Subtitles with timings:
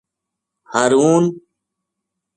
[0.73, 1.25] ہارون